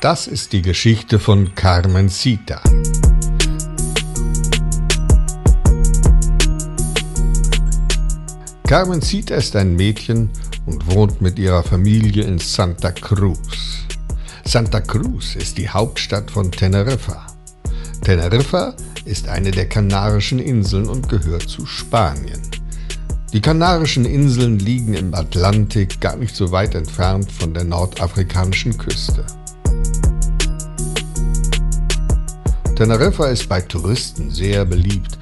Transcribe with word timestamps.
Das 0.00 0.26
ist 0.26 0.54
die 0.54 0.62
Geschichte 0.62 1.18
von 1.18 1.54
Carmencita. 1.54 2.62
Carmencita 8.66 9.34
ist 9.34 9.56
ein 9.56 9.76
Mädchen 9.76 10.30
und 10.64 10.86
wohnt 10.86 11.20
mit 11.20 11.38
ihrer 11.38 11.62
Familie 11.62 12.24
in 12.24 12.38
Santa 12.38 12.92
Cruz. 12.92 13.40
Santa 14.44 14.80
Cruz 14.80 15.36
ist 15.36 15.58
die 15.58 15.68
Hauptstadt 15.68 16.30
von 16.30 16.50
Teneriffa. 16.50 17.26
Teneriffa 18.02 18.74
ist 19.04 19.28
eine 19.28 19.50
der 19.50 19.68
Kanarischen 19.68 20.38
Inseln 20.38 20.88
und 20.88 21.08
gehört 21.08 21.42
zu 21.42 21.66
Spanien. 21.66 22.40
Die 23.32 23.40
Kanarischen 23.40 24.04
Inseln 24.04 24.58
liegen 24.58 24.94
im 24.94 25.14
Atlantik 25.14 26.00
gar 26.00 26.16
nicht 26.16 26.34
so 26.34 26.50
weit 26.50 26.74
entfernt 26.74 27.30
von 27.30 27.54
der 27.54 27.64
nordafrikanischen 27.64 28.76
Küste. 28.76 29.24
Teneriffa 32.74 33.26
ist 33.26 33.48
bei 33.48 33.60
Touristen 33.60 34.30
sehr 34.30 34.64
beliebt, 34.64 35.18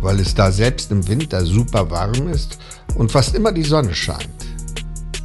weil 0.00 0.18
es 0.18 0.34
da 0.34 0.50
selbst 0.50 0.90
im 0.90 1.06
Winter 1.06 1.44
super 1.44 1.90
warm 1.90 2.28
ist 2.28 2.58
und 2.96 3.12
fast 3.12 3.34
immer 3.34 3.52
die 3.52 3.62
Sonne 3.62 3.94
scheint. 3.94 4.28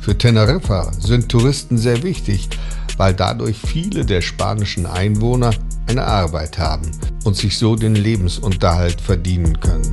Für 0.02 0.17
Teneriffa 0.17 0.92
sind 1.00 1.30
Touristen 1.30 1.78
sehr 1.78 2.03
wichtig, 2.03 2.50
weil 2.99 3.13
dadurch 3.13 3.58
viele 3.58 4.05
der 4.05 4.20
spanischen 4.20 4.85
Einwohner 4.85 5.52
eine 5.88 6.03
Arbeit 6.03 6.59
haben 6.59 6.91
und 7.23 7.38
sich 7.38 7.58
so 7.58 7.77
den 7.77 7.95
Lebensunterhalt 7.95 9.00
verdienen 9.00 9.58
können. 9.61 9.89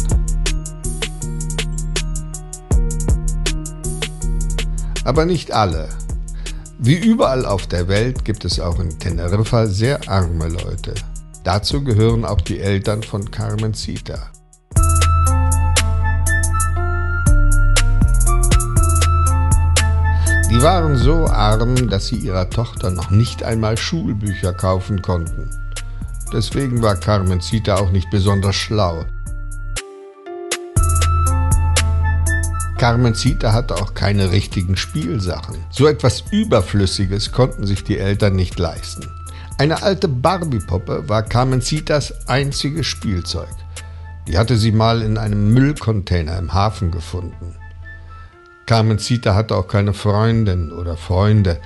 Aber 5.05 5.25
nicht 5.25 5.53
alle. 5.53 5.89
Wie 6.81 6.97
überall 6.97 7.47
auf 7.47 7.69
der 7.69 7.87
Welt 7.87 8.25
gibt 8.25 8.45
es 8.45 8.59
auch 8.59 8.81
in 8.81 8.99
Teneriffa 8.99 9.67
sehr 9.67 10.09
arme 10.09 10.49
Leute. 10.49 10.95
Dazu 11.45 11.85
gehören 11.85 12.25
auch 12.25 12.41
die 12.41 12.59
Eltern 12.59 13.05
von 13.05 13.31
Carmencita. 13.31 14.33
Die 20.57 20.63
waren 20.63 20.97
so 20.97 21.27
arm, 21.27 21.91
dass 21.91 22.07
sie 22.07 22.17
ihrer 22.17 22.49
Tochter 22.49 22.91
noch 22.91 23.11
nicht 23.11 23.43
einmal 23.43 23.77
Schulbücher 23.77 24.55
kaufen 24.55 25.03
konnten. 25.03 25.51
Deswegen 26.33 26.81
war 26.81 26.97
Carmencita 26.97 27.75
auch 27.75 27.91
nicht 27.91 28.09
besonders 28.09 28.57
schlau. 28.57 29.05
Carmencita 32.79 33.53
hatte 33.53 33.75
auch 33.75 33.93
keine 33.93 34.33
richtigen 34.33 34.79
Spielsachen. 34.79 35.59
So 35.69 35.87
etwas 35.87 36.25
Überflüssiges 36.31 37.33
konnten 37.33 37.67
sich 37.67 37.85
die 37.85 37.99
Eltern 37.99 38.35
nicht 38.35 38.59
leisten. 38.59 39.07
Eine 39.59 39.83
alte 39.83 40.09
Barbie-Puppe 40.09 41.07
war 41.07 41.23
Carmencitas 41.23 42.27
einziges 42.29 42.87
Spielzeug. 42.87 43.55
Die 44.27 44.39
hatte 44.39 44.57
sie 44.57 44.73
mal 44.73 45.03
in 45.03 45.19
einem 45.19 45.53
Müllcontainer 45.53 46.39
im 46.39 46.55
Hafen 46.55 46.91
gefunden. 46.91 47.55
Carmencita 48.67 49.37
hatte 49.37 49.55
auch 49.55 49.69
keine 49.69 49.95
Freundin 49.95 50.73
oder 50.73 50.97
Freunde. 50.97 51.61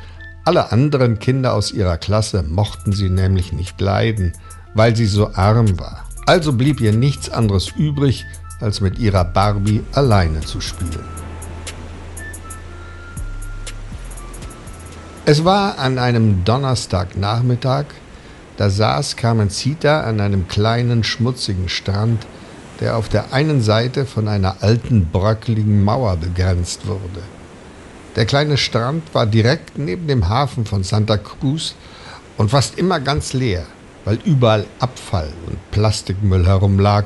Alle 0.45 0.71
anderen 0.71 1.19
Kinder 1.19 1.55
aus 1.55 1.73
ihrer 1.73 1.97
Klasse 1.97 2.43
mochten 2.43 2.93
sie 2.93 3.09
nämlich 3.09 3.53
nicht 3.53 3.81
leiden, 3.81 4.35
weil 4.75 4.95
sie 4.95 5.07
so 5.07 5.33
arm 5.35 5.79
war. 5.81 6.05
Also 6.27 6.53
blieb 6.53 6.81
ihr 6.81 6.93
nichts 6.93 7.31
anderes 7.31 7.71
übrig, 7.71 8.27
als 8.61 8.83
mit 8.83 8.99
ihrer 8.99 9.25
Barbie 9.25 9.83
alleine 9.93 10.41
zu 10.41 10.61
spielen. 10.61 11.05
Es 15.25 15.45
war 15.45 15.79
an 15.79 15.99
einem 15.99 16.45
Donnerstagnachmittag, 16.45 17.87
da 18.59 18.69
saß 18.69 19.17
Carmencita 19.17 20.03
an 20.03 20.21
einem 20.21 20.49
kleinen 20.49 21.03
schmutzigen 21.03 21.71
Strand, 21.71 22.27
der 22.81 22.97
auf 22.97 23.09
der 23.09 23.33
einen 23.33 23.61
Seite 23.61 24.07
von 24.07 24.27
einer 24.27 24.63
alten 24.63 25.07
bröckeligen 25.07 25.85
Mauer 25.85 26.17
begrenzt 26.17 26.87
wurde. 26.87 27.23
Der 28.17 28.27
kleine 28.27 28.57
Strand 28.57 29.15
war 29.15 29.27
direkt 29.27 29.79
neben 29.79 30.09
dem 30.09 30.29
Hafen 30.29 30.65
von 30.65 30.83
Santa 30.83 31.17
Cruz 31.17 31.75
und 32.37 32.51
fast 32.51 32.79
immer 32.79 32.99
ganz 32.99 33.33
leer, 33.33 33.67
weil 34.05 34.19
überall 34.25 34.67
Abfall 34.79 35.29
und 35.47 35.59
Plastikmüll 35.71 36.47
herumlag 36.47 37.05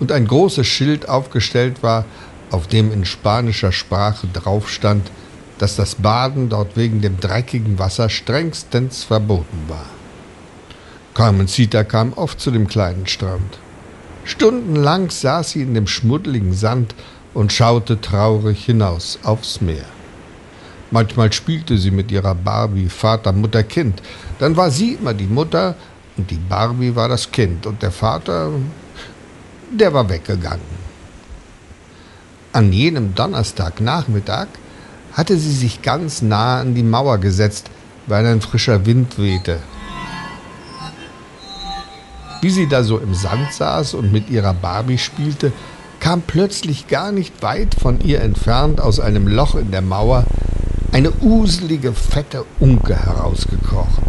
und 0.00 0.10
ein 0.10 0.26
großes 0.26 0.66
Schild 0.66 1.08
aufgestellt 1.08 1.82
war, 1.82 2.04
auf 2.50 2.66
dem 2.66 2.92
in 2.92 3.04
spanischer 3.04 3.72
Sprache 3.72 4.26
drauf 4.32 4.68
stand, 4.68 5.10
dass 5.58 5.76
das 5.76 5.94
Baden 5.94 6.48
dort 6.48 6.76
wegen 6.76 7.00
dem 7.00 7.20
dreckigen 7.20 7.78
Wasser 7.78 8.08
strengstens 8.08 9.04
verboten 9.04 9.64
war. 9.68 9.86
Carmencita 11.14 11.84
kam 11.84 12.14
oft 12.14 12.40
zu 12.40 12.50
dem 12.50 12.66
kleinen 12.66 13.06
Strand. 13.06 13.58
Stundenlang 14.24 15.10
saß 15.10 15.50
sie 15.50 15.62
in 15.62 15.74
dem 15.74 15.86
schmuddeligen 15.86 16.52
Sand 16.52 16.94
und 17.34 17.52
schaute 17.52 18.00
traurig 18.00 18.64
hinaus 18.64 19.18
aufs 19.22 19.60
Meer. 19.60 19.84
Manchmal 20.90 21.32
spielte 21.32 21.78
sie 21.78 21.90
mit 21.90 22.12
ihrer 22.12 22.34
Barbie 22.34 22.88
Vater, 22.88 23.32
Mutter, 23.32 23.62
Kind. 23.62 24.02
Dann 24.38 24.56
war 24.56 24.70
sie 24.70 24.92
immer 24.94 25.14
die 25.14 25.26
Mutter 25.26 25.74
und 26.16 26.30
die 26.30 26.38
Barbie 26.48 26.94
war 26.94 27.08
das 27.08 27.30
Kind 27.30 27.66
und 27.66 27.82
der 27.82 27.90
Vater, 27.90 28.50
der 29.70 29.94
war 29.94 30.08
weggegangen. 30.08 30.82
An 32.52 32.72
jenem 32.72 33.14
Donnerstagnachmittag 33.14 34.48
hatte 35.14 35.38
sie 35.38 35.52
sich 35.52 35.80
ganz 35.80 36.20
nah 36.20 36.60
an 36.60 36.74
die 36.74 36.82
Mauer 36.82 37.16
gesetzt, 37.18 37.70
weil 38.06 38.26
ein 38.26 38.42
frischer 38.42 38.84
Wind 38.84 39.18
wehte. 39.18 39.58
Wie 42.42 42.50
sie 42.50 42.66
da 42.66 42.82
so 42.82 42.98
im 42.98 43.14
Sand 43.14 43.52
saß 43.52 43.94
und 43.94 44.12
mit 44.12 44.28
ihrer 44.28 44.52
Barbie 44.52 44.98
spielte, 44.98 45.52
kam 46.00 46.22
plötzlich 46.22 46.88
gar 46.88 47.12
nicht 47.12 47.40
weit 47.40 47.76
von 47.76 48.00
ihr 48.00 48.20
entfernt 48.20 48.80
aus 48.80 48.98
einem 48.98 49.28
Loch 49.28 49.54
in 49.54 49.70
der 49.70 49.80
Mauer 49.80 50.24
eine 50.90 51.12
uselige, 51.22 51.92
fette 51.92 52.44
Unke 52.58 52.96
herausgekrochen. 52.96 54.02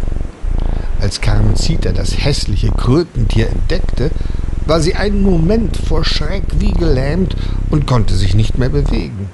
Als 1.00 1.20
Carmencita 1.20 1.92
das 1.92 2.24
hässliche 2.24 2.72
Krötentier 2.72 3.50
entdeckte, 3.50 4.10
war 4.66 4.80
sie 4.80 4.96
einen 4.96 5.22
Moment 5.22 5.76
vor 5.76 6.04
Schreck 6.04 6.42
wie 6.58 6.72
gelähmt 6.72 7.36
und 7.70 7.86
konnte 7.86 8.16
sich 8.16 8.34
nicht 8.34 8.58
mehr 8.58 8.70
bewegen. 8.70 9.28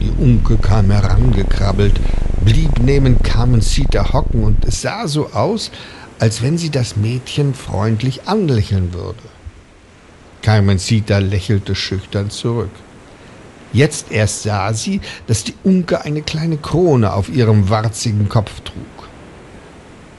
Die 0.00 0.10
Unke 0.18 0.56
kam 0.56 0.90
herangekrabbelt, 0.90 2.00
blieb 2.44 2.78
neben 2.80 3.22
Carmencita 3.22 4.12
hocken 4.12 4.44
und 4.44 4.64
es 4.64 4.80
sah 4.80 5.06
so 5.06 5.30
aus, 5.32 5.70
als 6.18 6.42
wenn 6.42 6.56
sie 6.56 6.70
das 6.70 6.96
Mädchen 6.96 7.54
freundlich 7.54 8.26
anlächeln 8.26 8.94
würde. 8.94 9.22
Carmencita 10.42 11.18
lächelte 11.18 11.74
schüchtern 11.74 12.30
zurück. 12.30 12.70
Jetzt 13.72 14.10
erst 14.10 14.42
sah 14.44 14.72
sie, 14.72 15.00
dass 15.26 15.44
die 15.44 15.54
Unke 15.64 16.02
eine 16.04 16.22
kleine 16.22 16.56
Krone 16.56 17.12
auf 17.12 17.28
ihrem 17.28 17.68
warzigen 17.68 18.28
Kopf 18.28 18.60
trug. 18.62 19.08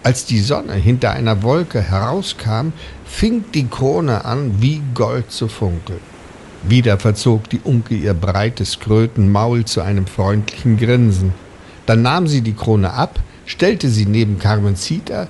Als 0.03 0.25
die 0.25 0.40
Sonne 0.40 0.74
hinter 0.74 1.12
einer 1.12 1.44
Wolke 1.44 1.81
herauskam, 1.81 2.69
fing 3.06 3.46
die 3.53 3.68
Krone 3.68 4.25
an, 4.25 4.62
wie 4.62 4.81
Gold 4.94 5.31
zu 5.31 5.48
funkeln. 5.48 6.00
Wieder 6.64 7.00
verzog 7.00 7.50
die 7.50 7.60
Unke 7.64 7.96
ihr 7.96 8.14
breites 8.14 8.80
Krötenmaul 8.80 9.66
zu 9.66 9.82
einem 9.82 10.06
freundlichen 10.06 10.78
Grinsen. 10.78 11.34
Dann 11.88 12.04
nahm 12.04 12.28
sie 12.28 12.42
die 12.42 12.54
Krone 12.54 12.94
ab, 12.94 13.20
stellte 13.46 13.90
sie 13.90 14.06
neben 14.06 14.38
Carmencita, 14.38 15.28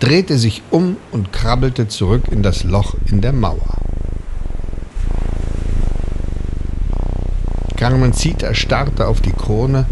drehte 0.00 0.38
sich 0.38 0.62
um 0.70 0.96
und 1.12 1.32
krabbelte 1.32 1.88
zurück 1.88 2.22
in 2.30 2.42
das 2.42 2.64
Loch 2.64 2.94
in 3.06 3.20
der 3.20 3.34
Mauer. 3.34 3.76
Carmencita 7.76 8.54
starrte 8.54 9.06
auf 9.06 9.20
die 9.20 9.32
Krone 9.32 9.84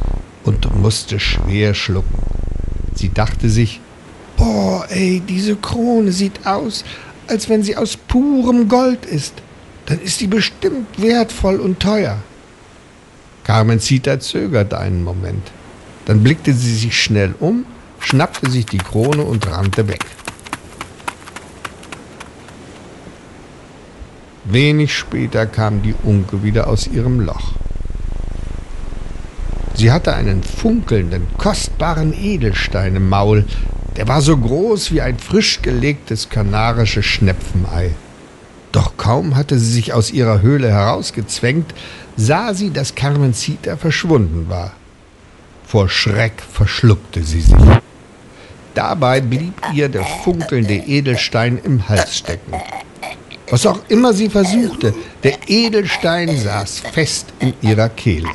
und 0.44 0.74
musste 0.74 1.20
schwer 1.20 1.74
schlucken. 1.74 2.18
Sie 2.94 3.12
dachte 3.12 3.50
sich, 3.50 3.80
Boah, 4.38 4.86
ey, 4.88 5.20
diese 5.20 5.56
Krone 5.56 6.12
sieht 6.12 6.46
aus, 6.46 6.84
als 7.26 7.48
wenn 7.50 7.62
sie 7.62 7.76
aus 7.76 7.96
purem 7.96 8.68
Gold 8.68 9.04
ist 9.04 9.34
dann 9.88 10.00
ist 10.00 10.20
die 10.20 10.26
bestimmt 10.26 11.00
wertvoll 11.00 11.60
und 11.60 11.80
teuer. 11.80 12.18
Carmencita 13.44 14.20
zögerte 14.20 14.78
einen 14.78 15.02
Moment. 15.02 15.50
Dann 16.04 16.22
blickte 16.22 16.52
sie 16.52 16.74
sich 16.74 17.02
schnell 17.02 17.34
um, 17.40 17.64
schnappte 17.98 18.50
sich 18.50 18.66
die 18.66 18.76
Krone 18.76 19.22
und 19.22 19.50
rannte 19.50 19.88
weg. 19.88 20.04
Wenig 24.44 24.94
später 24.94 25.46
kam 25.46 25.80
die 25.80 25.94
Unke 26.02 26.42
wieder 26.42 26.66
aus 26.66 26.86
ihrem 26.86 27.20
Loch. 27.20 27.52
Sie 29.74 29.90
hatte 29.90 30.14
einen 30.14 30.42
funkelnden, 30.42 31.26
kostbaren 31.38 32.12
Edelstein 32.12 32.96
im 32.96 33.08
Maul, 33.08 33.46
Der 33.96 34.06
war 34.06 34.20
so 34.20 34.36
groß 34.36 34.92
wie 34.92 35.00
ein 35.00 35.18
frisch 35.18 35.60
gelegtes 35.60 36.28
kanarisches 36.28 37.04
Schnepfenei. 37.04 37.94
Doch 38.78 38.96
kaum 38.96 39.34
hatte 39.34 39.58
sie 39.58 39.72
sich 39.72 39.92
aus 39.92 40.12
ihrer 40.12 40.40
Höhle 40.40 40.70
herausgezwängt, 40.70 41.74
sah 42.16 42.54
sie, 42.54 42.70
dass 42.70 42.94
Carmencita 42.94 43.76
verschwunden 43.76 44.48
war. 44.48 44.70
Vor 45.66 45.88
Schreck 45.88 46.40
verschluckte 46.40 47.24
sie 47.24 47.40
sich. 47.40 47.56
Dabei 48.74 49.20
blieb 49.20 49.54
ihr 49.74 49.88
der 49.88 50.04
funkelnde 50.04 50.74
Edelstein 50.74 51.58
im 51.64 51.88
Hals 51.88 52.18
stecken. 52.18 52.52
Was 53.50 53.66
auch 53.66 53.80
immer 53.88 54.12
sie 54.12 54.30
versuchte, 54.30 54.94
der 55.24 55.36
Edelstein 55.48 56.38
saß 56.38 56.78
fest 56.92 57.32
in 57.40 57.54
ihrer 57.60 57.88
Kehle. 57.88 58.30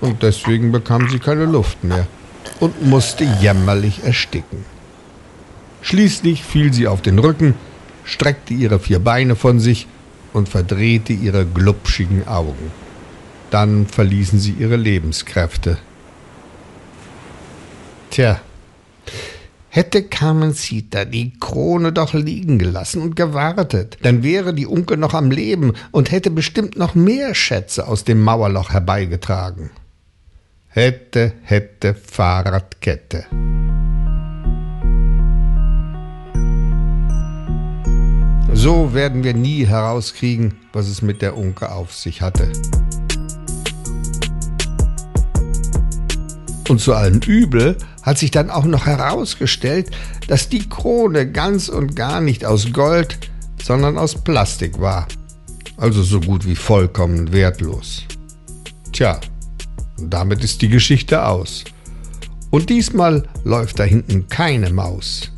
Und 0.00 0.22
deswegen 0.22 0.70
bekam 0.70 1.10
sie 1.10 1.18
keine 1.18 1.46
Luft 1.46 1.82
mehr 1.82 2.06
und 2.60 2.86
musste 2.86 3.24
jämmerlich 3.24 4.04
ersticken. 4.04 4.64
Schließlich 5.82 6.44
fiel 6.44 6.72
sie 6.72 6.86
auf 6.86 7.02
den 7.02 7.18
Rücken, 7.18 7.56
streckte 8.04 8.54
ihre 8.54 8.78
vier 8.78 8.98
Beine 8.98 9.36
von 9.36 9.60
sich 9.60 9.86
und 10.32 10.48
verdrehte 10.48 11.12
ihre 11.12 11.46
glubschigen 11.46 12.26
Augen. 12.26 12.70
Dann 13.50 13.86
verließen 13.86 14.38
sie 14.38 14.52
ihre 14.52 14.76
Lebenskräfte. 14.76 15.78
Tja, 18.10 18.40
Hätte 19.72 20.02
Carmencita 20.02 21.04
die 21.04 21.32
Krone 21.38 21.92
doch 21.92 22.12
liegen 22.12 22.58
gelassen 22.58 23.02
und 23.02 23.14
gewartet, 23.14 23.98
dann 24.02 24.24
wäre 24.24 24.52
die 24.52 24.66
Unke 24.66 24.96
noch 24.96 25.14
am 25.14 25.30
Leben 25.30 25.74
und 25.92 26.10
hätte 26.10 26.32
bestimmt 26.32 26.76
noch 26.76 26.96
mehr 26.96 27.36
Schätze 27.36 27.86
aus 27.86 28.02
dem 28.02 28.20
Mauerloch 28.20 28.70
herbeigetragen. 28.70 29.70
Hätte, 30.66 31.34
hätte, 31.42 31.94
Fahrradkette. 31.94 33.26
So 38.62 38.92
werden 38.92 39.24
wir 39.24 39.32
nie 39.32 39.66
herauskriegen, 39.66 40.52
was 40.74 40.86
es 40.86 41.00
mit 41.00 41.22
der 41.22 41.34
Unke 41.34 41.72
auf 41.72 41.94
sich 41.94 42.20
hatte. 42.20 42.52
Und 46.68 46.78
zu 46.78 46.92
allem 46.92 47.20
Übel 47.20 47.78
hat 48.02 48.18
sich 48.18 48.30
dann 48.30 48.50
auch 48.50 48.66
noch 48.66 48.84
herausgestellt, 48.84 49.92
dass 50.28 50.50
die 50.50 50.68
Krone 50.68 51.32
ganz 51.32 51.70
und 51.70 51.96
gar 51.96 52.20
nicht 52.20 52.44
aus 52.44 52.70
Gold, 52.70 53.30
sondern 53.62 53.96
aus 53.96 54.14
Plastik 54.14 54.78
war. 54.78 55.08
Also 55.78 56.02
so 56.02 56.20
gut 56.20 56.44
wie 56.44 56.54
vollkommen 56.54 57.32
wertlos. 57.32 58.02
Tja, 58.92 59.20
damit 59.96 60.44
ist 60.44 60.60
die 60.60 60.68
Geschichte 60.68 61.24
aus. 61.24 61.64
Und 62.50 62.68
diesmal 62.68 63.26
läuft 63.42 63.78
da 63.78 63.84
hinten 63.84 64.28
keine 64.28 64.68
Maus. 64.68 65.32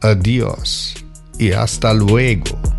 Adios 0.00 0.94
y 1.38 1.52
hasta 1.52 1.92
luego. 1.94 2.75